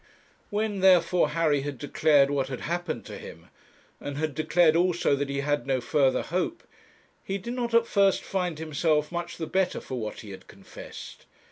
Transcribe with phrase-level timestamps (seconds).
[0.49, 3.49] When, therefore, Harry had declared what had happened to him,
[3.99, 6.63] and had declared also that he had no further hope,
[7.23, 11.27] he did not at first find himself much the better for what he had confessed.